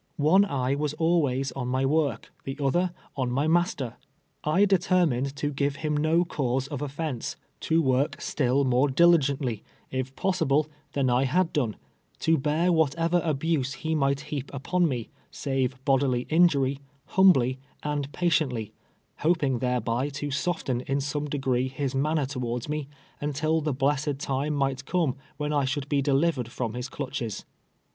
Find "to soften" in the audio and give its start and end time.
20.13-20.81